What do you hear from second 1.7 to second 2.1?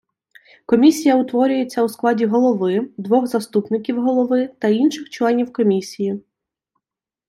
у